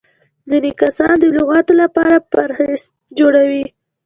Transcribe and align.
ځيني 0.49 0.71
کسان 0.81 1.13
د 1.19 1.23
لغاتو 1.37 1.73
له 1.79 1.87
پاره 1.95 2.17
فهرست 2.31 2.89
جوړوي. 3.19 3.65